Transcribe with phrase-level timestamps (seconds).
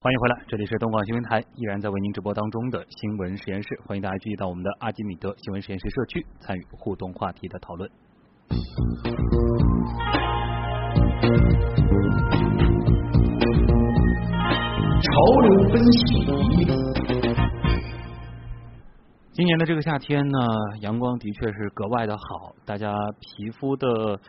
[0.00, 7.90] 欢迎回来，这里是东广新闻台，依然在为您直播当中的新闻实验室，欢迎大家继续到我们的阿基米德新闻实验室社区，参与互动话题的讨论。
[15.02, 15.98] 潮流分析。
[19.32, 20.38] 今年的这个夏天呢，
[20.80, 24.20] 阳光的确是格外的好，大家皮肤的。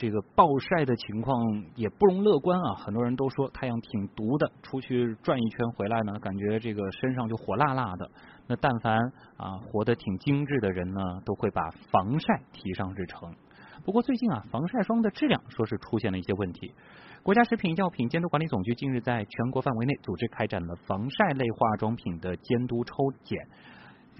[0.00, 2.74] 这个暴晒的情况也不容乐观啊！
[2.76, 8.10] 很多人都说太阳挺毒的，出去转一圈回来呢，感觉这个身上就火辣辣的。
[8.46, 8.96] 那但凡
[9.36, 13.30] 啊活得挺精致的人呢，都会把防晒提上日程。
[13.84, 16.72] 不过最近啊，防晒霜的质量说是出现了一些问题。
[17.22, 23.38] 国家食品药品监督管理总局近日在全国范围内组织开展了防晒类化妆品的监督抽检。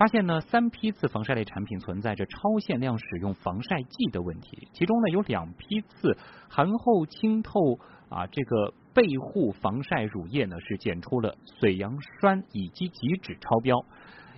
[0.01, 6.17] 发现呢，三批次防晒类产品存在着超限量使用防晒剂的问题，其中呢有两批次
[6.49, 7.79] 含厚清透
[8.09, 13.85] 啊这个倍护防晒乳液呢是检出了水杨酸乙基极酯超标，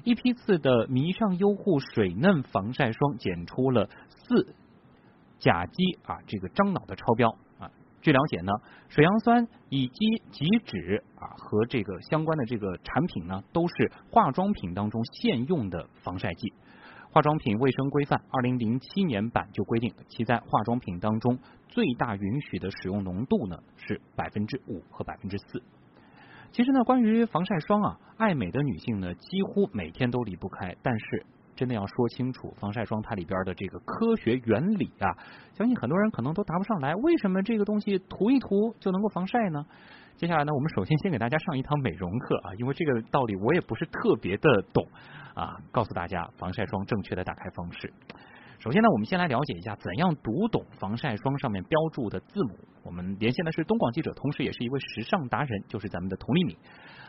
[0.03, 4.57] 一批次的迷上优护水嫩防晒霜检出了四
[5.39, 7.37] 甲基啊这个樟脑的超标。
[8.03, 8.53] 据了解呢，
[8.89, 16.53] 水杨酸乙基及酯啊和这个相关的这个产品呢，都是化妆品当中现用的防晒剂。
[17.13, 25.63] 化妆品卫生规范二零零七年版就规定，其在化妆品当中最大允许的使用浓度呢是百分之五和百分之四。
[26.51, 31.25] 其实呢，关于防晒霜啊，爱美的女性呢几乎每天都离不开，但是。
[31.55, 35.09] 真的要说清楚防晒霜它里边的这个科学原理啊，
[35.55, 36.95] 相信很多人可能都答不上来。
[36.95, 39.65] 为什么这个东西涂一涂就能够防晒呢？
[40.17, 44.87] 接下来呢，我们首先先给大家上一堂美容课啊，因为这个道理我也不是特别的懂
[45.35, 47.93] 啊，告诉大家防晒霜正确的打开方式。
[48.59, 52.57] 首先呢，我们先来了解一下怎样读懂防晒霜上面标注的字母。
[52.85, 56.57] 我们连线的是东广记者，同时也是一位时尚达人，就是咱们的佟丽敏。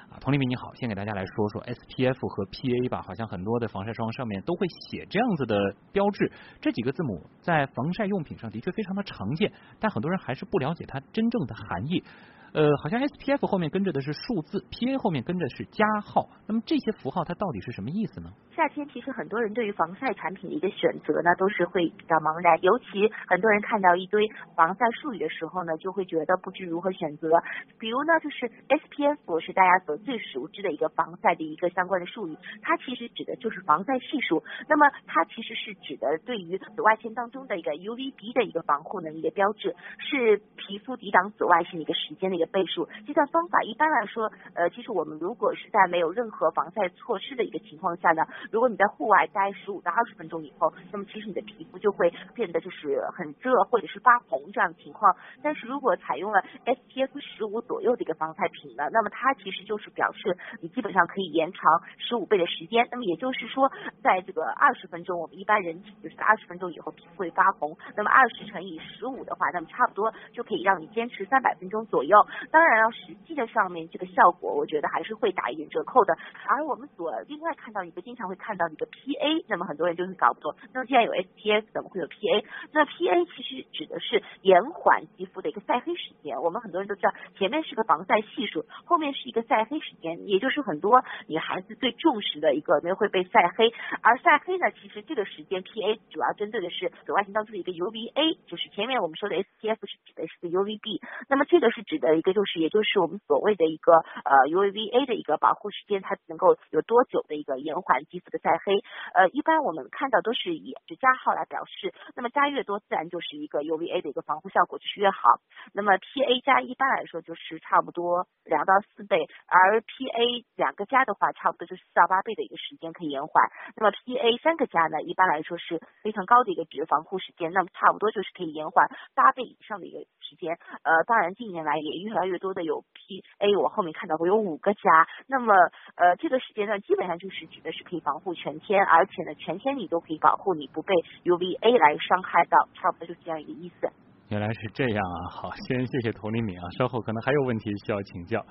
[0.09, 3.02] 啊，佟丽敏你好，先给大家来说说 SPF 和 PA 吧。
[3.02, 5.58] 好像很多的防晒霜上面都会写这样子的
[5.92, 12.04] 标志，这几个字母在防晒用品上的确非常的常见，但很多人还是不了解它真正的含义。
[12.53, 16.30] 呃，好像 SPF 后面跟着的是数字，PA 后面跟着是加号。
[16.47, 18.30] 那么这些符号它到底是什么意思呢？
[18.55, 22.61] 夏天其实很多人对于防晒产品的一个选择呢，都是会比较茫然。
[22.61, 27.41] 尤其很多人看到一堆防晒术语的时候呢，就会觉得不知如何选择。
[27.80, 34.43] 比如呢，就是 SPF 是大家所最熟知的一个防晒的一个相关的术语，它其实指的就是防晒系数。
[34.70, 42.42] 那么它其实是指的对于紫外线当中的一个 UVB 的一个防护能力的标志，是皮肤抵挡紫外线的一个时间的一个。
[42.48, 55.15] 倍数计算方法一般来说，呃，其实我们如果是在没有任何防晒措施的一个情况下呢，如果你在户外待十五到二十分钟以后，那么其实你的皮肤就会变得就是很热或者是发红这样的情况。
[55.42, 62.87] 但是如果采用了 SPF 十五左右的一个防晒品呢，那么它其实就是表示你基本上可以延长十五倍的时间。
[62.92, 63.71] 那么也就是说，
[64.02, 72.17] 在这个二十分钟，我们一般人体就是二十分钟以后皮肤会发红，那么二十乘以十五的话，那么差不多就可以让你坚持三百分钟左右。
[72.52, 76.17] 当然了，实际的上面这个效果，我觉得还是会打一点折扣的。
[76.48, 80.55] 而我们所另外看到一个经常会看到的一个 PA，那么很多人就是搞不懂。
[80.73, 82.45] 那既然有 SPF，怎么会有 PA？
[82.71, 86.42] 那 PA 其实指的是延缓肌肤的一个晒黑时间。
[86.42, 93.71] 我们很多人都知道，前面是个防晒系数，后面是一个晒黑时间，也就是很多女孩子最重视的一个，因为会被晒黑。
[94.02, 103.94] 而晒黑呢，其实这个时间 PA 主要针对的是紫外线当中的一个 UVA，就是前面我们说的 SPF 是指的是个 UVB，那么这个是指的个就是也就是我们所谓的一个
[104.26, 108.82] 呃 UVA 的一个保护时间，它能够有多久的一个延缓肌肤的晒黑？
[109.14, 115.38] 呃，一般我们看到都是以就加号来表示，那么加越多，自然就是一个 UVA 的一个防护效果就是越好。
[115.73, 123.50] 那么 PA 加一般来说就是差不多两到四倍，而 PA 两个加的话，差不多就是四到八倍的一个时间可以延缓。
[123.76, 130.57] 那么 PA 三个加呢，一般来说是非常高的一个值防护时间，那么差不多就是可以延缓八倍以上的一个时间。
[130.84, 135.53] 呃，当然近年来也越来越多的有 PA，我后面看到过有五个加，那么
[135.95, 140.94] 呃这个时间段基本上就是指的是可以防护全天，而且呢全天你都可以保护你不被
[141.24, 143.92] UVA 来伤害到，差不多就是这样一个意思。
[144.33, 148.44] 原来是这样啊，好，先谢谢佟丽敏啊，稍后可能还有问题需要请教。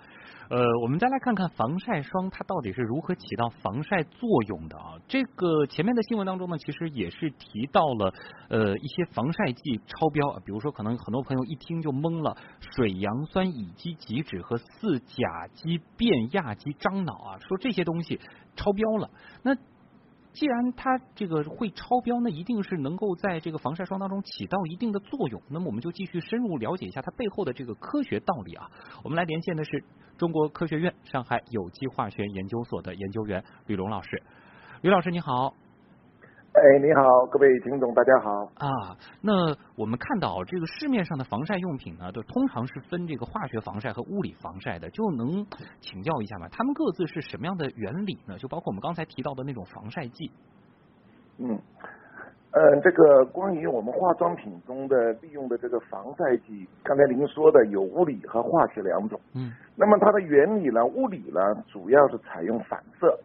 [0.49, 4.95] 呃，我们再来看看防晒霜它到底是如何起到防晒作用的啊？
[5.09, 8.15] 这个前面的新闻当中呢，其实也是提到了
[8.49, 18.21] 呃一些防晒剂超标，比如说可能很多朋友一听就懵了，水杨酸乙基极酯和四甲基变亚基樟脑啊，说这些东西
[18.55, 19.11] 超标了，
[19.43, 19.57] 那。
[20.33, 25.41] 既然它这个会超标，那一定是能够在这个防晒霜当中起到一定的作用。
[25.49, 28.71] 那么我们就继续深入了解一下它背后的这个科学道理啊。
[29.05, 29.85] 我们来连线的是
[30.17, 34.23] 中国科学院上海有机化学研究所的研究员吕龙老师。
[34.81, 35.55] 吕老师你好。
[36.55, 38.45] 哎，你好，各位听众，大家好。
[38.57, 39.33] 啊，那
[39.75, 45.47] 我们看到这个市面上的防晒用品呢，都通常是分这个化学防晒和物理防晒的，就能
[45.81, 46.47] 请教一下吗？
[46.53, 48.37] 它们各自是什么样的原理呢？
[48.37, 50.31] 就包括我们刚才提到的那种防晒剂。
[51.39, 51.59] 嗯，
[52.51, 59.19] 呃，这个关于我们化妆品中的利用的这个防晒剂，刚才您说的有物理和化学两种。
[59.35, 59.51] 嗯。
[59.75, 60.85] 那么它的原理呢？
[60.85, 61.41] 物理呢，
[61.73, 63.19] 主要是采用反射，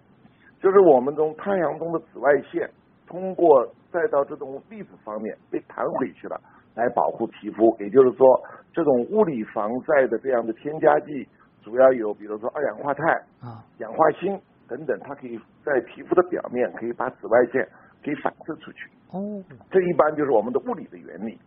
[0.61, 2.69] 就是我们从太阳中的紫外线。
[3.07, 6.39] 通过再到这种粒子方面被弹回去了，
[6.75, 7.75] 来保护皮肤。
[7.79, 8.27] 也就是说，
[8.73, 11.27] 这种物理防晒的这样的添加剂，
[11.63, 13.03] 主要有比如说二氧化钛
[13.41, 17.67] 啊、氧化锌等等，它可以在皮肤的表面可以把紫外线
[18.03, 18.89] 给反射出去。
[19.11, 21.39] 哦，这一般就是我们的物理的原理。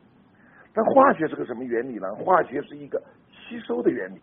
[0.72, 2.14] 但化学是个什么原理呢？
[2.14, 4.20] 化学是一个吸收的原理，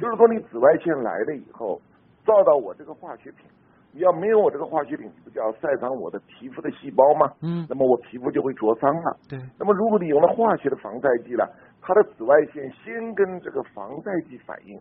[0.00, 1.80] 就是说你紫外线来了以后，
[2.24, 3.44] 照到我这个化学品。
[3.90, 7.32] 你要没有我这个化学品，你不就要晒伤我的皮肤的细胞吗？
[7.40, 9.16] 嗯，那么我皮肤就会灼伤了。
[9.28, 9.38] 对。
[9.58, 11.48] 那么如果你用了化学的防晒剂了，
[11.80, 14.76] 它的紫外线先跟这个防晒剂反应，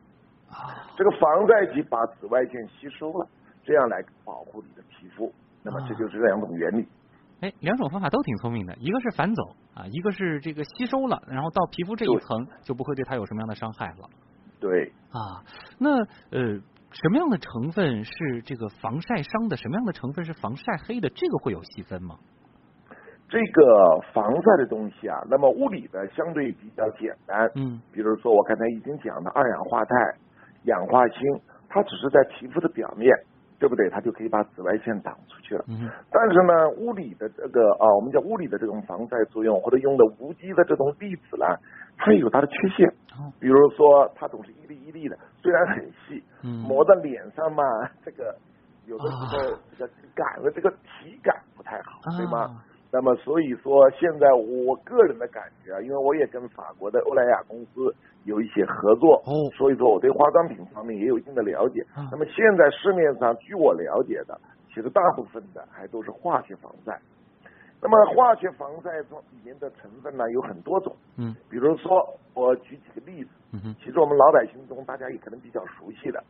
[0.49, 3.27] 啊，这个防晒剂把紫外线吸收了，
[3.63, 5.31] 这样来保护你的皮肤。
[5.63, 6.85] 那么这就是两种原理。
[7.41, 9.43] 哎，两种方法都挺聪明的，一个是反走
[9.73, 14.09] 啊，一个是这个吸收了，然后到皮肤这一层就不会对它有什么样的伤害了。
[14.59, 14.91] 对。
[15.11, 15.41] 啊，
[15.79, 16.59] 那呃。
[16.91, 19.57] 什么样的成分是这个防晒伤的？
[19.57, 21.09] 什么样的成分是防晒黑的？
[21.09, 22.15] 这个会有细分吗？
[23.29, 27.51] 这个防晒的东西啊，那么物理的相对比较简单。
[27.55, 27.81] 嗯。
[27.91, 29.95] 比如说我刚才已经讲的二氧化钛、
[30.63, 33.13] 氧化锌，它只是在皮肤的表面，
[33.59, 33.89] 对不对？
[33.89, 35.65] 它就可以把紫外线挡出去了。
[35.67, 35.89] 嗯。
[36.09, 41.45] 但是呢，物理的这个啊，我们叫物理的这种防晒作用，或者用的无机的这种粒子呢，
[41.97, 42.89] 它有它的缺陷。
[43.19, 43.33] 哦。
[43.39, 46.23] 比如说，它总是一粒一粒的，虽然很细。
[46.43, 46.63] 嗯。
[46.67, 47.63] 抹在脸上嘛，
[48.05, 48.35] 这个
[48.85, 52.61] 有的时候这个感的这个体感不太好，对吗？
[52.89, 57.93] 那么所以说，现在我个人的感觉啊，因为我也跟法国的欧莱雅公司
[58.23, 61.85] 有一些合作，哦，所以说我对化妆品方面也有一定的了解。
[62.09, 66.97] 那么现在市面上据我了解的，其实大部分的还都是化学防晒。
[67.81, 76.23] 那么化学防晒中里面的成分呢有很多种，嗯，比如说我举几个例子，嗯哼，其实我们老百姓中大家也可能比较熟悉的，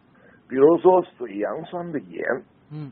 [0.47, 2.23] 比如说水杨酸的盐，
[2.71, 2.91] 嗯。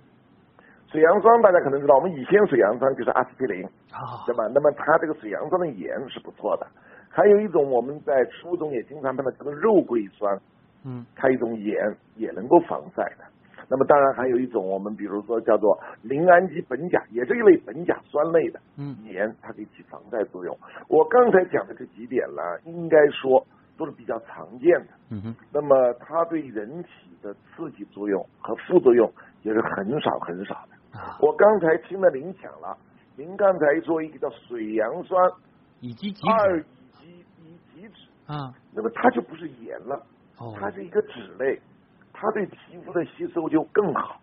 [0.88, 4.48] 水杨酸大家可能知道，我们乙酰水杨酸就是阿司匹林，啊，对吧？
[4.54, 6.68] 那么它这个水杨酸的盐是不错的。
[7.10, 10.40] 还有一种我们在初中也经常碰到叫做肉桂酸，
[10.86, 11.75] 嗯，它一种盐
[12.16, 13.25] 也能够防晒的。
[13.70, 20.58] 那么当然还有一种我们比如说叫做磷氨基苯甲，也是一类苯甲酸类的，嗯，盐它可以起防晒作用。
[20.88, 23.46] 我刚才讲的这几点呢，应该说
[23.78, 24.88] 都是比较常见的。
[25.10, 26.90] 嗯哼，那么它对人体
[27.22, 29.12] 的刺激作用和副作用
[29.44, 31.00] 也是很少很少的。
[31.20, 32.78] 我刚才听了您讲了，
[33.18, 35.32] 您刚才说一个叫水杨酸
[35.82, 36.64] 乙基己二乙
[36.94, 40.02] 基乙基酯啊，那么它就不是盐了，
[40.58, 41.60] 它是一个酯类，
[42.25, 44.19] 它对皮肤的吸收就更好，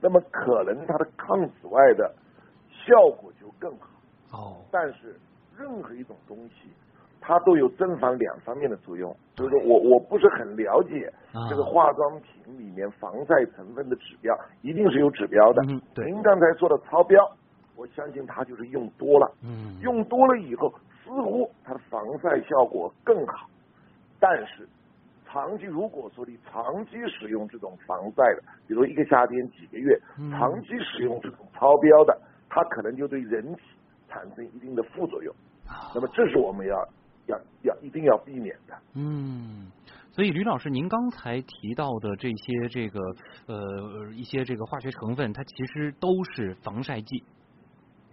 [0.00, 2.12] 那么可能它的抗紫外的
[2.70, 3.88] 效果就更好。
[4.32, 5.14] 哦，但是
[5.56, 6.70] 任何一种东西。
[7.18, 11.12] 它都有正反两方面的作用，所以说我我不是很了解
[11.50, 15.60] 这个化妆品里面防晒成分的指标，一定是有指标的。
[15.92, 17.20] 对，您刚才说的超标，
[17.74, 19.34] 我相信它就是用多了。
[19.42, 20.72] 嗯，用多了以后，
[21.02, 23.48] 似乎它的防晒效果更好，
[24.20, 24.68] 但是
[25.36, 30.00] 长期如果说你长期使用这种防晒的，比如一个夏天几个月，
[30.30, 33.60] 长期使用这种超标的，它可能就对人体
[34.08, 35.34] 产生一定的副作用。
[35.94, 36.88] 那么这是我们要。
[37.26, 38.78] 要要一定要避免的。
[38.94, 39.66] 嗯，
[40.12, 43.00] 所以吕老师，您刚才提到的这些这个
[43.48, 47.24] 呃一些这个化学成分，它其实都是防晒剂。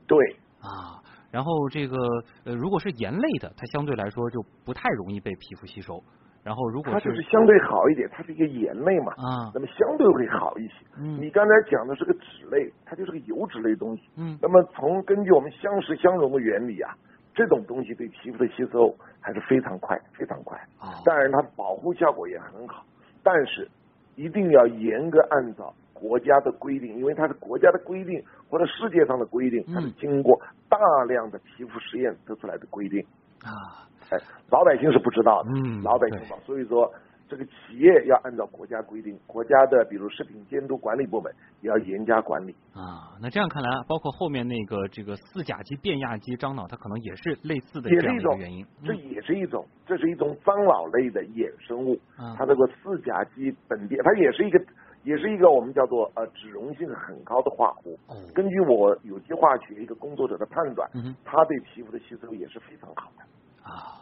[0.07, 0.17] 对。
[0.61, 0.97] 啊，
[1.29, 1.95] 然后这个
[2.43, 6.03] 呃如果是盐类的，它相对来说就不太容易被皮肤吸收。
[6.43, 9.13] 然后如果它就是相对好一点，它是一个盐类嘛。
[9.13, 9.51] 啊。
[9.53, 10.73] 那么相对会好一些。
[10.97, 11.19] 嗯。
[11.21, 14.03] 你刚才讲的是个脂类，它就是个油脂类东西。
[14.17, 14.37] 嗯。
[14.41, 16.93] 那么从根据我们相识相融的原理啊。
[17.35, 20.55] 这种东西对皮肤的吸收还是非常快，非常快。
[21.03, 22.85] 当然，它保护效果也很好，
[23.23, 23.67] 但是
[24.15, 33.03] 一定要严格按照国家的规定，因为它是国家的规定或者世界上的规定，它是经过大量的皮肤实验得出来的规定。
[33.43, 34.17] 啊，哎，
[34.49, 36.91] 老百姓是不知道的，嗯，老百姓嘛，所以说
[37.27, 42.55] 这个企业要按照国家规定，国家的比如食品监督管理部门也要严加管理。
[42.73, 48.65] 啊，那这样看来，包括后面那个这个四甲基变亚基樟脑，它可能也是类似的这样一种原因。
[48.83, 51.99] 这嗯也是一种，这是一种樟脑类的衍生物。
[52.17, 54.59] 啊它这个四甲基苯蝶，它也是一个，
[55.03, 57.99] 也是一个我们叫做呃脂溶性很高的化合物。
[58.07, 63.23] 哦，根据我有机化学一个工作者的判断，嗯它对皮肤的吸收也是非常好的。
[63.63, 63.99] 啊，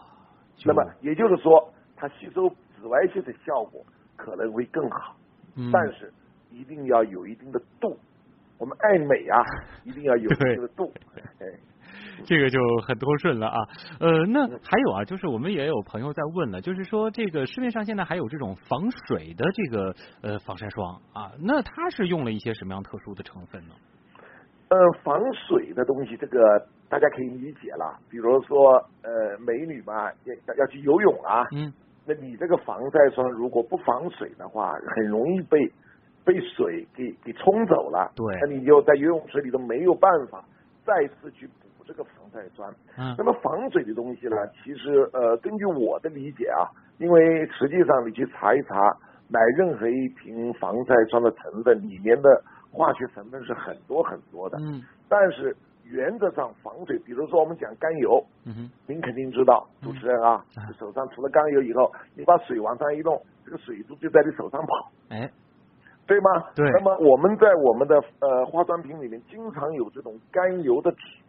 [0.66, 3.84] 那么也就是说，它吸收紫外线的效果
[4.16, 5.16] 可能会更好，
[5.56, 6.12] 嗯但是
[6.50, 7.98] 一定要有一定的度。
[8.58, 9.42] 我们爱美啊，
[9.84, 10.92] 一定要有一定的度。
[11.40, 11.48] 哎，
[12.24, 13.58] 这个就很通顺了啊。
[14.00, 23.74] 呃，那嗯还有啊，就是我们也有朋友在问了，就是说这个市面上现在还有这种防水的这个呃防晒霜啊，那它是用了一些什么样特殊的成分呢？
[24.70, 26.40] 呃，防水的东西，这个
[26.88, 28.00] 大家可以理解了。
[28.10, 31.74] 比如说，呃，美女嘛，要要要去游泳啊，嗯
[32.06, 35.60] 那你这个防晒霜如果不防水的话，很容易被
[36.24, 38.12] 被水给给冲走了。
[38.16, 40.44] 对那你就在游泳池里都没有办法
[40.86, 41.50] 再次去
[41.92, 42.74] 补这个防晒霜。
[42.98, 48.76] 嗯那么防水的东西呢，其实呃，根据我的理解啊，因为实际上你去查一查，
[49.30, 58.24] 买任何一瓶防晒霜的成分里面的化学成分是很多很多的，嗯但是原则上防水，比如说我们讲甘油，
[58.88, 65.30] 您肯定知道，嗯主持人啊，啊手上涂了甘油以后，你把水往上一弄，这个水珠就在你手上跑，哎
[66.08, 66.44] 对吗？
[66.56, 71.21] 对那么我们在我们的呃化妆品里面经常有这种甘油的纸，啊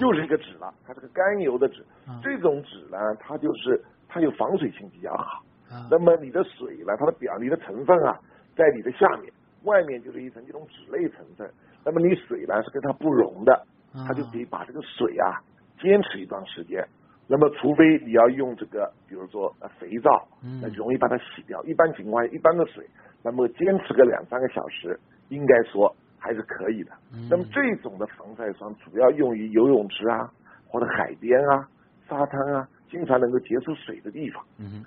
[0.00, 5.42] 又是一个纸了，它这个甘油的纸，啊这种纸呢，它就是它有防水性比较好。
[5.70, 8.18] 啊那么你的水呢，它的表你的成分啊，
[8.54, 9.32] 在你的下面，
[9.64, 11.50] 外面就是一层这种脂类成分。
[11.84, 13.66] 那么你水呢是跟它不溶的，
[14.06, 15.40] 它就可以把这个水啊
[15.80, 16.86] 坚持一段时间。
[17.28, 20.28] 那么除非你要用这个，比如说呃肥皂，
[20.74, 21.60] 容易把它洗掉。
[21.64, 22.86] 一般情况下，一般的水，
[23.24, 25.92] 那么坚持个两三个小时，应该说
[26.26, 26.90] 还是可以的。
[27.14, 30.28] 嗯那么这种的防晒霜主要用于游泳池啊，
[30.66, 31.68] 或者海边啊、
[32.08, 34.44] 沙滩啊，经常能够接触水的地方。
[34.58, 34.84] 嗯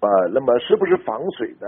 [0.00, 1.66] 呃，那么是不是防水的？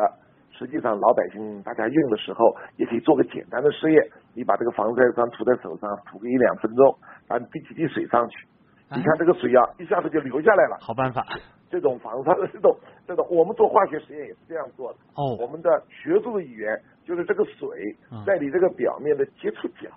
[0.55, 4.03] 实际上，老百姓大家用的时候，也可以做个简单的试验。
[4.35, 6.95] 你把这个防晒霜涂在手上，涂个一两分钟，
[7.27, 8.47] 把你滴几滴水上去，哎
[8.97, 10.79] 你看这个水啊，一下子就流下来了。
[10.81, 11.25] 好办法
[11.71, 14.99] 这种防它的这种这种，我们做化学实验也是这样做的。
[15.15, 17.69] 哦我哦们的学术的语言就是这个水
[18.11, 19.89] 嗯在你这个表面的接触角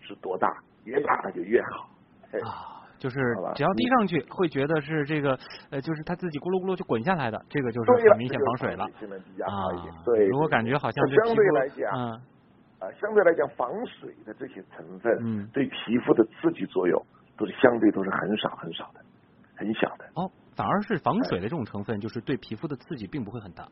[0.00, 0.48] 是多大，
[0.84, 1.88] 越大它就越好。
[2.32, 2.72] 哎啊。
[2.96, 3.18] 就是
[3.54, 5.36] 只要滴上去，会觉得是这个，
[5.68, 10.00] 呃，就是它自己咕噜咕噜就滚下来的，这个就是很明显防水了性能比较好一点啊。。
[10.06, 12.00] 对，如果感觉好像这相对来讲，嗯
[12.80, 16.96] 啊，相对来讲，防水的这些成分，嗯对皮肤的刺激作用
[17.36, 19.00] 都是相对都是很少很少的，
[19.56, 23.66] 很小的，哦，反而是防水的这种成分，就是对皮肤的刺激并不会很大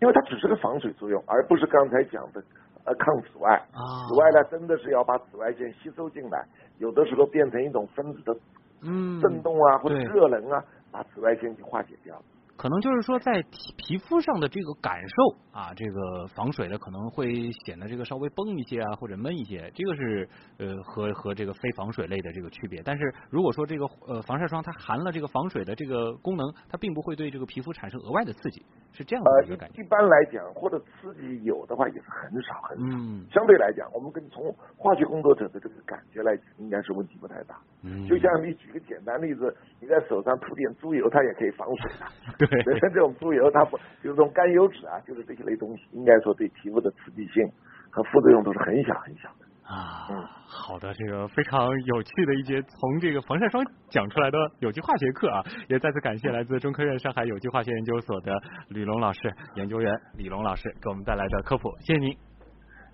[0.00, 2.42] 因为它只是个防水作用，而不是刚才讲的
[2.84, 3.54] 呃抗紫外。
[3.72, 4.08] 啊。
[4.08, 6.42] 紫外呢，真的是要把紫外线吸收进来，
[6.78, 8.34] 有的时候变成一种分子的
[8.82, 12.16] 嗯，震动啊，或者热能啊，把紫外线给化解掉。
[12.60, 22.82] 可能就是说在皮皮肤上的这个感受啊，这个防水的可能会显得这个稍微崩一些啊，或者闷一些，这个是呃和和这个非防水类的这个区别。
[22.84, 28.62] 但是如果说这个呃防晒霜它含了这个防水的这个功能，它并不会对这个皮肤产生额外的刺激，
[28.92, 29.80] 是这样的呃，一一个感觉。
[29.80, 32.84] 一般来讲，或者刺激有的话也是很少很少。
[32.98, 37.58] 嗯相对来讲，我们跟从化学工作者的这个感觉来讲，应该是问题不太大。
[37.82, 42.06] 嗯，就像你举个简单例子，你在手上涂点猪油，它也可以防水的。
[42.36, 42.46] 对
[42.92, 47.46] 这种猪油，它不就是这种甘油脂啊，就是这些类东西，应该说对皮肤的刺激性
[47.90, 49.46] 和副作用都是很小很小的。
[49.62, 50.16] 啊嗯，
[50.48, 58.32] 好的，这个非常有趣的一节从这个防晒霜讲出来的有机化学课啊，也再次感谢来自中科院上海有机化学研究所的
[58.68, 62.10] 吕龙老师、研究员李龙老师给我们带来的科普，谢谢您。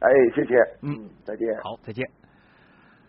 [0.00, 1.48] 哎，谢谢，嗯，再见。
[1.62, 2.04] 好，再见。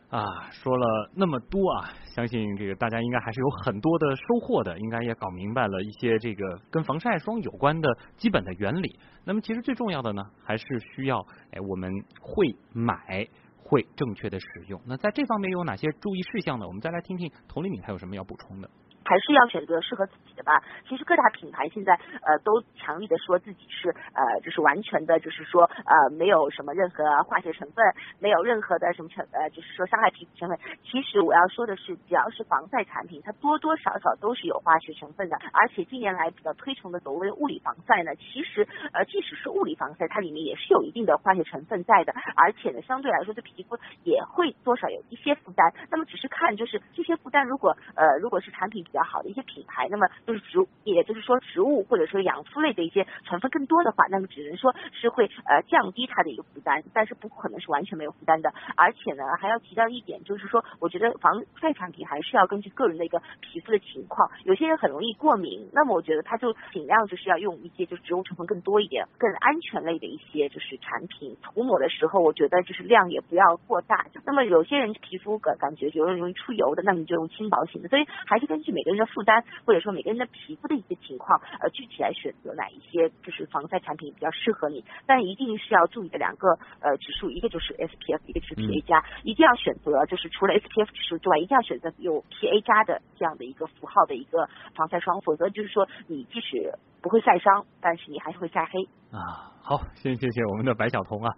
[0.10, 9.00] 啊，说了那么多啊，相信这个大家应该还是有很多的收获的，应该也搞明白了一些这个跟防晒霜有关的基本的原理。
[9.26, 11.20] 那么其实最重要的呢，还是需要
[11.52, 13.28] 哎我们会买。
[13.70, 16.66] 会正确的使用，那在这方面有哪些注意事项呢？
[16.66, 18.70] 我们再来听听佟丽敏还有什么要补充的。
[19.08, 20.62] 还是要选择适合自己的吧。
[20.88, 21.96] 其实各大品牌现在
[22.28, 27.86] 呃都强力的说自己是呃就是完全的，就是说呃没有什么任何化学成分，
[28.20, 30.60] 没有任何的什么成呃就是说伤害皮肤成分。
[30.84, 35.38] 其实我要说的是，只要是防晒产品，它多多少少都是有化学成分的。
[35.54, 45.74] 而且近年来比较推崇的所谓物理防晒呢，其实呃即使是物理防晒，它里面也是有一定的化学成分在的，而且呢相对来说对皮肤也会多少有一些负担。
[45.90, 58.52] 那么只是看就是这些负担如果呃如果是产品比较好的一些品牌，那么就是植，也就是说植物或者说养肤类的一些成分更多的话，那么只能说是会呃降低它的一个负担，但是不可能是完全没有负担的。
[58.76, 74.08] 而且呢，还要提到一点，就是说，我觉得防晒产品还是要根据个人的一个皮肤的情况，有些人很容易过敏，那么我觉得他就尽量就是要用一些就是植物成分更多一点、更安全类的一些就是产品，涂抹的时候我觉得就是量也不要过大。
[74.26, 77.90] 那么有些人皮肤感感觉有人容易出油的，那么你就用轻薄型的。
[77.90, 84.84] 所以还是根据每个人的负担或者说每个人的皮肤的一些情况，呃，具体来选择哪一些就是防晒产品比较适合你。
[85.06, 96.74] 但一定是要注意的两个呃指数，一个就是 SPF，一个就是 PA 加，一定要选择就是除了 SPF 指数之外，一定要选择有 PA 加的这样的一个符号的一个防晒霜，否则就是说你即使
[97.08, 98.84] 不会晒伤，但是你还是会晒黑。
[99.18, 101.34] 啊，好，先谢谢我们的白晓彤啊。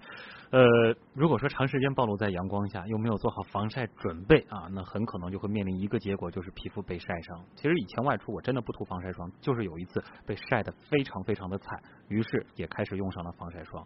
[0.50, 0.66] 呃，
[1.14, 7.46] 如果说长时间暴露在阳光下，又没有做好防晒准备啊，那很可能就会面临一个结果，就是皮肤被晒伤。
[7.56, 13.86] 其实以前外出我真的不涂防晒霜，就是有一次被晒得非常非常的惨，于是也开始用上了防晒霜。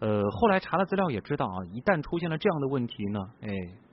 [0.00, 3.48] 呃，后来查了资料也知道啊，一旦出现了这样的问题呢，哎，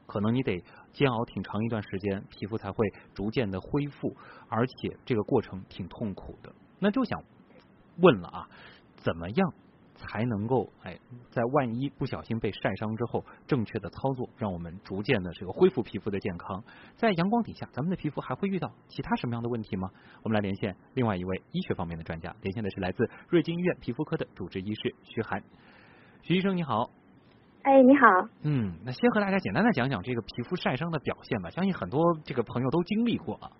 [0.05, 0.61] 可能你得
[0.91, 4.13] 煎熬挺长一段时间，皮肤才会逐渐的恢复，
[4.49, 6.51] 而且这个过程挺痛苦的。
[6.81, 7.23] 那就想
[7.99, 8.49] 问了啊，
[8.97, 9.53] 怎么样？
[9.93, 10.97] 才能够哎，
[11.29, 16.63] 在万一不小心被晒伤之后，正确的操作，让我们逐渐的这个恢复皮肤的健康。
[16.95, 19.91] 在阳光底下，咱们的皮肤还会遇到其他什么样的问题吗？
[20.23, 25.43] 我们来连线另外一位医学方面的专家，连线的是来自瑞金医院皮肤科的主治医师徐涵。
[26.23, 26.89] 徐医生你好。
[27.61, 28.07] 哎，你好。
[28.41, 33.51] 嗯，那先和大家简单的讲讲这个皮肤晒伤的表现吧，相信很多这个朋友都经历过啊。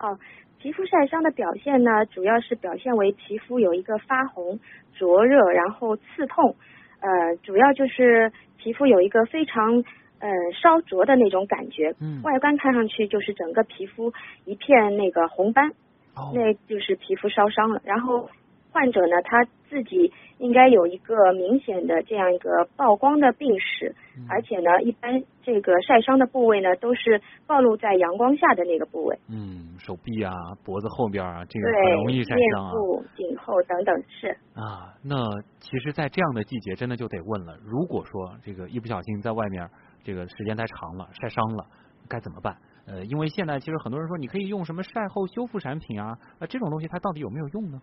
[0.00, 0.18] 哦。
[0.66, 4.58] 皮肤晒伤的表现呢，主要是表现为皮肤有一个发红、
[4.98, 6.56] 灼热，然后刺痛，
[6.98, 9.84] 呃，主要就是皮肤有一个非常
[10.18, 10.28] 呃
[10.60, 14.12] 烧灼的那种感觉，嗯，外观看上去就是整个皮肤
[14.44, 15.70] 一片那个红斑，
[16.16, 18.28] 哦，那就是皮肤烧伤了，然后。
[18.76, 23.94] 患者呢，他自己应该有一个明显的这样一个曝光的病史，
[24.28, 29.18] 而且呢，一般这个晒伤的部位呢，都是暴露在阳光下的那个部位。
[29.30, 30.30] 嗯，手臂啊，
[30.62, 32.70] 脖子后边啊，这个很容易晒伤啊。
[32.70, 34.28] 面部、颈后等等是。
[34.52, 35.16] 啊，那
[35.58, 39.66] 其实，在这样的季节，真的就得问了，如果说这个一不小心在外面
[40.04, 41.64] 这个时间太长了，晒伤了，
[42.10, 42.54] 该怎么办？
[42.86, 47.80] 呃，因为现在其实很多人说，你可以用什么晒后修复产品啊，呃，这种东西它到底有没有用呢？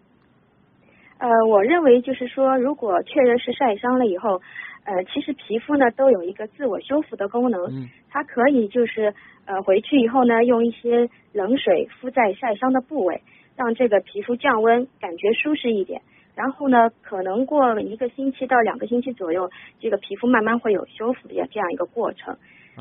[1.23, 4.41] 呃，我认为就是说，如果确认是晒伤了以后，
[4.83, 7.62] 呃，其实皮肤呢都有一个自我修复的功能，
[8.09, 9.13] 它可以就是
[9.45, 13.21] 呃回去以后呢，用一些冷水敷在晒伤的部位，
[13.55, 16.01] 让这个皮肤降温，感觉舒适一点。
[16.36, 22.36] 然后呢，可能过一个星期到两个星期左右，这个皮肤慢慢会有修复的这样一个过程。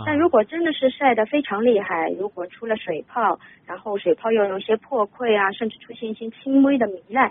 [0.05, 7.31] 但如果真的是晒得非常厉害，如果出了水泡，然后水泡又有一些破溃啊，甚至出现一些轻微的糜烂。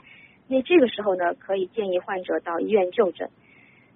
[0.52, 3.30] 那这个时候呢，可以建议患者到医院就诊。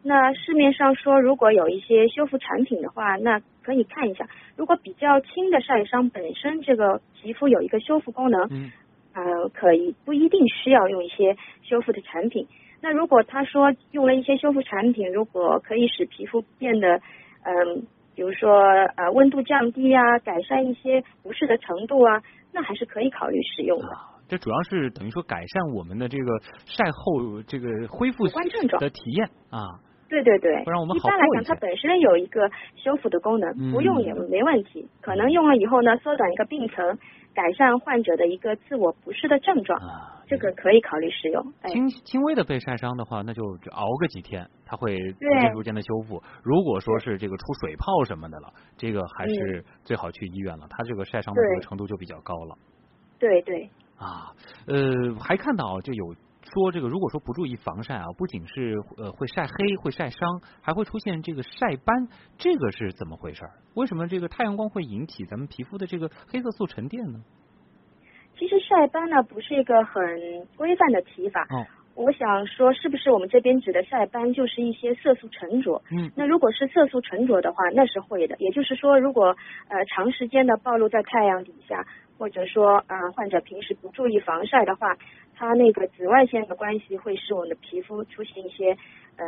[0.01, 4.25] 那市面上说，如果有一些修复产品的话，那可以看一下。
[4.55, 8.71] 如果比较轻的晒伤，本身这个皮肤有一个修复功能，嗯，
[9.13, 12.47] 呃，可以不一定需要用一些修复的产品。
[12.81, 17.01] 那如果他说用了一些修复产品，如果可以使皮肤变得，
[17.43, 17.83] 嗯，
[18.15, 18.61] 比如说
[18.95, 23.89] 呃温度降低啊，改善一些不适的程度啊，那还是可以考虑使用的。
[24.27, 26.25] 这主要是等于说改善我们的这个
[26.65, 29.79] 晒后这个恢复的体验啊。
[30.07, 34.87] 对对对，不然我们一般来讲，它本身有一个修复的功能，不用也没问题。
[35.01, 36.99] 可能用了以后呢，缩短一个病程，
[37.33, 39.81] 改善患者的一个自我不适的症状，
[40.27, 41.43] 这个可以考虑使用。
[41.69, 46.21] 轻轻微的被晒伤的话，那就熬个几天，它会逐渐逐渐的修复。
[46.43, 50.67] 如果说是这个出水泡什么的了，这个还是最好去医院了。
[50.69, 52.55] 它这个晒伤的这个程度就比较高了。
[53.17, 53.67] 对对。
[53.97, 54.33] 啊，
[54.67, 56.13] 呃，还看到就有
[56.53, 63.43] 说这个，如果说不注意防晒啊，不仅是呃会晒黑、会晒伤，还会出现这个晒斑，这个是怎么回事？
[63.73, 67.19] 为什么这个太阳光会引起咱们皮肤的这个黑色素沉淀呢？
[68.37, 70.03] 其实晒斑呢不是一个很
[70.57, 71.41] 规范的提法。
[71.43, 71.65] 哦。
[71.95, 75.81] 我想说，是不是我们这边指的晒斑就是一些色素沉着？
[75.91, 76.11] 嗯。
[76.17, 78.35] 那如果是色素沉着的话，那是会的。
[78.37, 79.27] 也就是说，如果
[79.69, 81.87] 呃长时间的暴露在太阳底下。
[82.17, 84.97] 或者说，呃，患者平时不注意防晒的话，
[85.35, 88.77] 它那个紫外线的关系会使我们的皮肤出现一些
[89.17, 89.25] 呃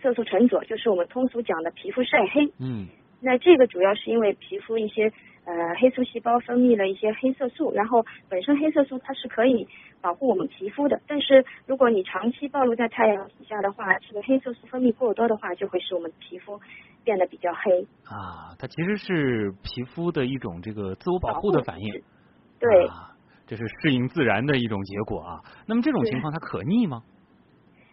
[0.00, 2.52] 色素沉着，就是我们通俗讲的皮肤晒黑。
[2.58, 2.86] 嗯。
[3.24, 5.12] 那这个主要是因为皮肤一些
[5.44, 9.68] 呃黑素细胞分泌了一些黑色素，然后本身黑色素它是可以
[10.00, 16.60] 保护我们皮肤的，但是如果你长期暴露在太阳底下的话，这个黑色素分泌过多的话，就会使我们皮肤
[17.04, 17.82] 变得比较黑。
[18.04, 22.02] 啊，它其实是皮肤的一种这个自我保护的反应。
[22.58, 22.88] 对，
[23.46, 25.40] 这是适应自然的一种结果啊。
[25.66, 27.02] 那么这种情况它可逆吗？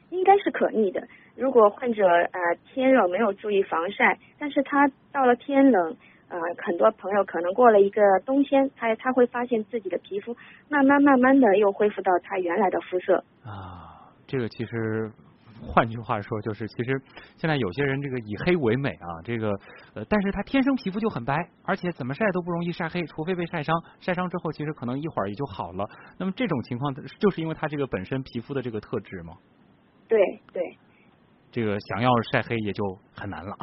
[0.09, 1.07] 应该是可逆的。
[1.35, 5.95] 如果患者呃天热没有注意防晒，但是他到了天冷，
[6.27, 10.35] 呃很多朋友可能过了一个冬天，他他会发现自己的皮肤
[10.67, 13.23] 慢慢慢慢的又恢复到他原来的肤色。
[13.45, 15.11] 啊，这个其实
[15.61, 17.01] 换句话说就是，其实
[17.37, 19.49] 现在有些人这个以黑为美啊，这个
[19.93, 25.89] 呃但是他天生皮肤就很白，而且怎么晒都不容易晒黑，除非被晒伤，晒伤之后其实可能一会儿也就好了。
[26.17, 29.33] 那么这种情况就是因为他这个本身皮肤的这个特质吗？
[30.07, 30.19] 对
[30.53, 30.63] 对。
[31.51, 32.83] 这个想要晒黑也就
[33.15, 33.55] 很难了。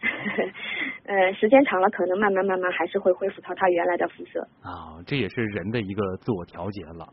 [1.10, 4.46] 呃，时间长了，可能慢慢慢慢还是会恢复到它原来的肤色。
[4.62, 7.04] 啊，这也是人的一个自我调节了。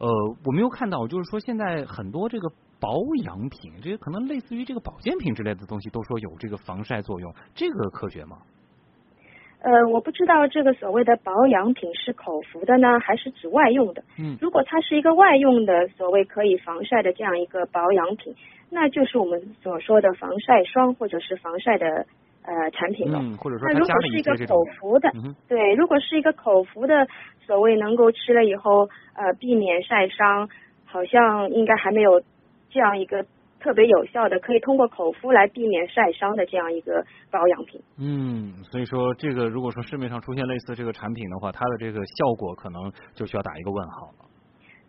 [0.00, 0.08] 呃，
[0.46, 2.48] 我没有看到，就是说现在很多这个
[2.80, 8.38] 保养品，这个可能类似于这个保健品之类的东西，都说有这个防晒作用，这个科学吗？
[9.60, 14.02] 呃，我不知道这个所谓的保养品是口服的呢，还是指外用的。
[14.18, 14.38] 嗯。
[14.40, 18.34] 如果它是一个外用的所谓可以防晒的这样一个保养品。
[18.74, 22.06] 那就是我们所说的防晒霜或者是防晒的
[22.44, 23.18] 呃产品了。
[23.20, 25.10] 嗯，或者说那如果是一个口服的，
[25.48, 27.06] 对，如果是一个口服的，
[27.46, 30.48] 所谓能够吃了以后呃避免晒伤，
[30.84, 32.20] 好像应该还没有
[32.70, 33.24] 这样一个
[33.60, 37.80] 特别有效的可以通过口服来避免晒伤的这样一个保养品。
[37.98, 44.31] 嗯，所以说这个如果说市面上出现类似这个产品的话，它的这个效果可能就需要打一个问号了。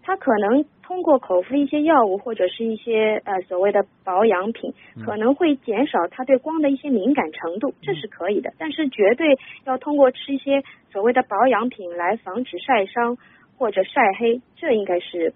[0.03, 4.73] 它可能通过口服一些药物或者是一些呃所谓的保养品，
[5.05, 8.53] 可能会减少它对光的一些敏感程度，这是可以的。
[8.59, 10.61] 但是绝对要通过吃一些
[10.91, 13.17] 所谓的保养品来防止晒伤
[13.57, 15.33] 或者晒黑，这应该是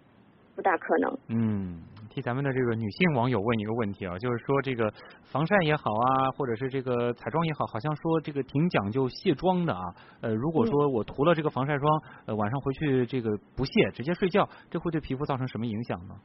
[0.55, 1.17] 不大可能。
[1.29, 1.86] 嗯。
[2.17, 9.83] 替咱们的这个女性网友问一个问题啊，就是说这个防晒也好啊，或者是这个彩妆也好，好像说这个挺讲究卸妆的啊。
[10.21, 16.15] 呃，如果说我涂了这个防晒霜，呃，晚上回去这个不卸，直接睡觉，这会对皮肤造成什么影响呢？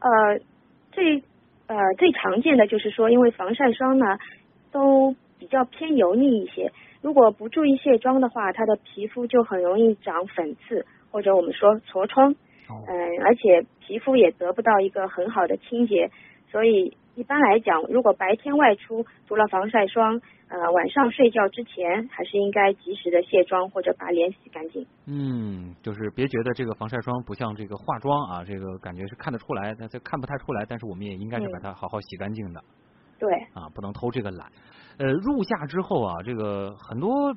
[0.00, 0.40] 呃，
[0.92, 1.22] 最
[1.66, 4.06] 呃最常见的就是说，因为防晒霜呢
[4.72, 12.34] 都比较偏油腻一些，如果不注意卸妆的话，它的皮肤就很容易长粉刺，或者我们说痤疮。
[12.68, 16.10] 嗯，而且皮肤也得不到一个很好的清洁，
[16.50, 24.86] 所以一般来讲，如果白天外出涂了防晒霜，呃，晚上睡觉之前还是应该及时的卸妆或者把脸洗干净。
[25.06, 32.62] 嗯，就是别觉得这个防晒霜不像这个化妆啊，这个感觉是看得出来，但是看不太出来，但是我们也应该是把它好好洗干净的。
[33.18, 33.32] 对。
[33.54, 34.50] 啊，不能偷这个懒。
[34.98, 37.34] 呃，入夏之后啊，这个很多。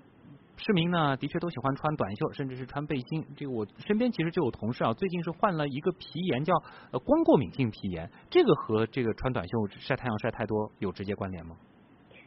[0.59, 3.25] 市民呢，的确都喜欢穿短袖，甚至是穿背心。
[3.37, 6.53] 这个我身边其实就有同事啊，最近是患了一个皮炎，叫
[6.91, 8.09] 呃光过敏性皮炎。
[8.29, 11.55] 这个和这个穿短袖晒太阳晒太多有直接关联吗？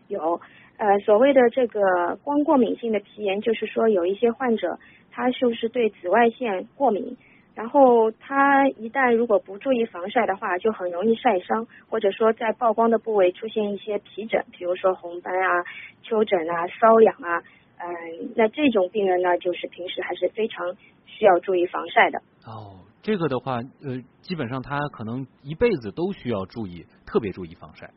[0.09, 0.41] 有，
[0.79, 4.79] 呃，所谓的这个光过敏性的皮炎，就是说有一些患者
[5.11, 7.15] 他就是对紫外线过敏，
[7.55, 15.65] 然后他一旦如果不注意防晒的话，就很容易晒伤，或者说在曝光的部位出现一些皮疹，比如说红斑啊、
[16.03, 17.43] 丘疹啊、瘙痒啊。
[17.85, 22.19] 嗯，那这种病人呢，就是平时还是非常需要注意防晒的。
[22.47, 27.91] 哦，这个的话，呃，基本上他可能一辈子都需要注意，特别注意防晒。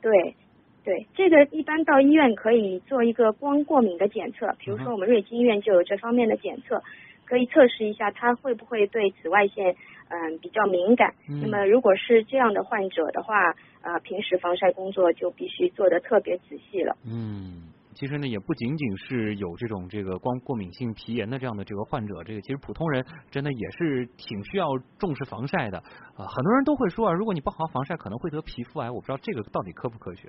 [0.00, 0.36] 对，
[0.84, 6.80] 对，这个一般到医院可以做一个光过敏的检测，比如说我们瑞金医院就有这方面的检测，
[7.24, 9.74] 可以测试一下他会不会对紫外线
[10.08, 11.14] 嗯比较敏感。
[11.26, 13.50] 那么如果是这样的患者的话，
[13.80, 16.96] 啊，平时防晒工作就必须做的特别仔细了。
[17.04, 17.71] 嗯。
[18.02, 24.66] 其实呢，也不仅仅是有这种这个光过敏性皮炎的这样的这个患者，这个其实普通人真的也是挺需要
[24.98, 26.26] 重视防晒的啊。
[26.26, 28.90] 很多人都会说啊，如果你不好好防晒，可能会得皮肤癌。
[28.90, 30.28] 我不知道这个到底科不科学。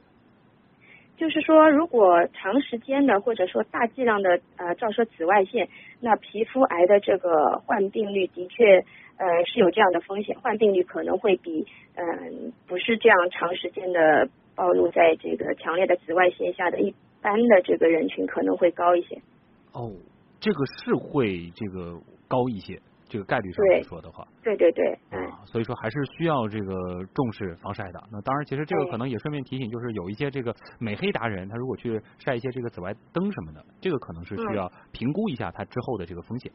[1.17, 5.67] 就是说，如果长时间的或者说大剂量的呃照射紫外线，
[5.99, 8.85] 那皮肤癌的这个患病率的确
[9.17, 16.93] 呃是有这样的风险，患病率可能会比嗯不是这样长时间的暴露在这个强烈的紫外线下的一。
[17.23, 19.15] 般的这个人群可能会高一些。
[19.71, 19.91] 哦，
[20.39, 24.27] 这个是会这个高一些，这个概率上来说的话。
[24.43, 24.85] 对对对。
[25.09, 28.03] 啊，所以说还是需要这个重视防晒的。
[28.11, 36.51] 那当然，其实这个可能也顺便提醒，就是有一些这个美黑达人，他如果去晒一些这个紫外灯什么的，这个可能是需要评估一下他之后的这个风险。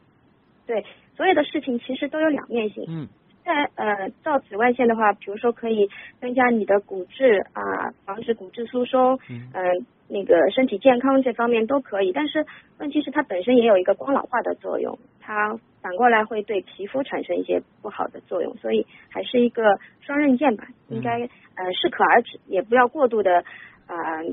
[0.65, 0.85] 对，
[1.17, 2.85] 所有的事情其实都有两面性。
[2.87, 3.07] 嗯。
[3.49, 5.89] 在呃照紫外线的话，比如说可以
[6.21, 9.19] 增加你的骨质啊，防止骨质疏松。
[9.29, 9.85] 嗯。
[10.11, 12.43] 那个身体健康这方面都可以，但是
[12.79, 23.43] 问题是它本身也有一个光老化的作用，它反过来会对皮肤产生一些不好的作用，所以还是一个双刃剑吧，应该呃适可而止，也不要过度的
[23.85, 24.23] 呃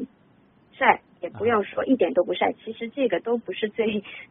[0.79, 1.01] 晒。
[1.23, 3.87] 也不要说一点都不晒，其实这个都不是最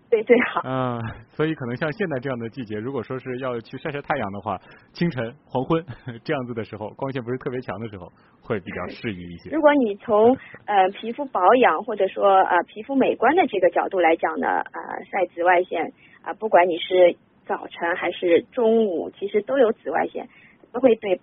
[0.08, 0.62] 最最好。
[0.64, 4.58] 嗯，所以可能像现在这样的季节，如果说是要去晒晒太阳的话，
[4.94, 5.84] 清晨、黄昏
[6.24, 8.08] 这样子的时候，光线不是特别强的时候，
[8.40, 9.50] 会比较适宜一些。
[9.50, 20.30] 如果你从呃皮肤保养或者说呃皮肤美观的这个角度来讲呢，呃晒紫外线啊，不管你是早晨还是中午，其实都有紫外线，
[20.72, 21.20] 都会对。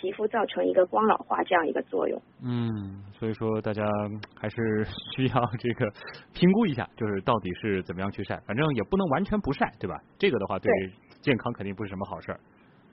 [0.00, 2.20] 皮肤造成一个光老化这样一个作用。
[2.42, 3.84] 嗯，所以说大家
[4.38, 4.84] 还是
[5.16, 5.90] 需要这个
[6.34, 9.98] 评估一下，就是到底是怎么样去晒，反正也不能完全不晒，对吧？
[10.18, 10.70] 这个的话对
[11.20, 12.40] 健康肯定不是什么好事儿。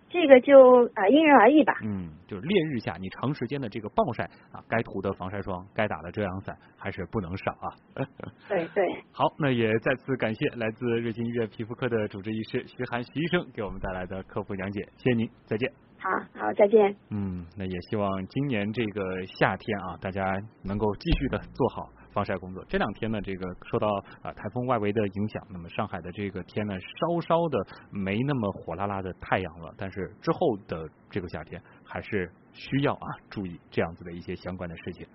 [0.09, 1.73] 这个就啊因人而异吧。
[1.83, 7.67] 嗯，就是烈日下你长时间的这个暴晒啊，该涂的防晒霜，该打的遮阳伞还是不能少啊。
[8.47, 8.85] 对对。
[9.11, 15.71] 好，那也再次感谢来自瑞金医院皮肤科的主治医师徐涵徐医生给我们带来的科普讲解，谢谢您，再见。
[16.03, 16.93] 好好，再见。
[17.11, 22.61] 嗯，那也希望今年这个夏天啊，大家能够继续的做好防晒工作。
[22.67, 23.87] 这两天呢，这个受到
[24.21, 29.73] 啊台风外围的影响，那么上海的这个天呢，稍稍的没那么火辣辣的太阳了。
[29.77, 35.07] 但是之后的这个夏天，还是需要啊注意这样子的一些相关的事情。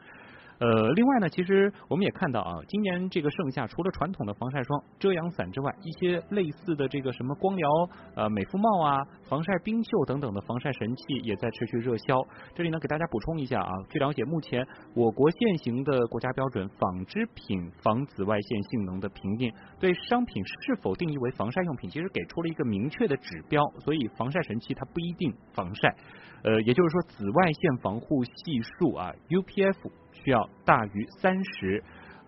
[0.58, 7.68] 呃，另外呢，其实我们也看到啊，今年这个盛夏，除了传统的防晒霜、遮阳伞之外，一些类似的这个什么光疗、
[8.16, 12.18] 呃美肤帽啊、防晒冰袖等等的防晒神器也在持续热销。
[12.56, 23.62] 这里呢，给大家补充一下啊，据了解，目前我国现行的国家标准纺织品防紫外线性能的评定，对商品是否定义为防晒用品，其实给出了一个明确的指标。
[23.84, 25.94] 所以，防晒神器它不一定防晒。
[26.42, 29.76] 呃，也就是说，紫外线防护系数啊，UPF。
[30.22, 31.82] 需要大于三十，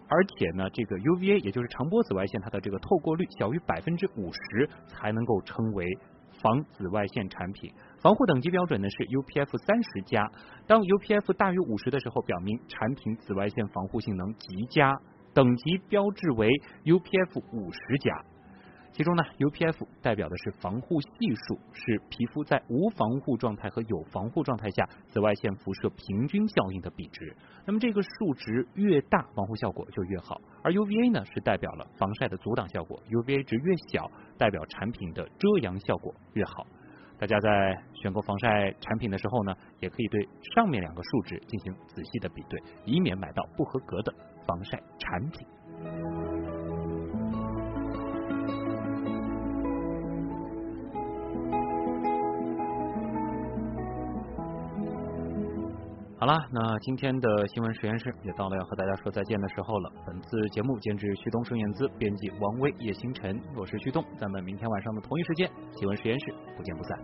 [0.09, 5.87] 而且呢，这个 UVA 也就是长波紫外线，它的这个透过率小于百分之五十，才能够称为
[6.41, 7.73] 防紫外线产品。
[8.01, 10.31] 防护等级标准呢是 UPF 三十加，
[10.67, 14.99] 当 UPF 大于五十的时候，表明产品紫外线防护性能极佳，
[15.35, 16.49] 等级标志为
[16.85, 18.25] UPF 五十加。
[18.93, 21.09] 其中呢，UPF 代表的是防护系
[21.47, 27.35] 数，是皮肤在无防护状态和有防护状态下紫外线辐射平均效应的比值。
[27.65, 30.41] 那么这个数值越大，防护效果就越好。
[30.63, 36.67] 而 UVA 呢，是代表了防晒的阻挡效果，UVA 值越小，代表产品的遮阳效果越好。
[37.17, 44.13] 大家在选购防晒产品的时候呢，也可以对上面两个数值进行仔细的比对，以免买到不合格的
[44.47, 45.47] 防晒产品。
[56.21, 59.91] 好了，那今天的新闻实验室也到了要和大家说再见的时候了。
[60.07, 66.27] 本次节目监制旭东、孙燕姿，编辑王威、叶星辰，我是旭东，咱们明天晚上的同一时间，新闻实验室
[66.59, 66.99] 不见不散。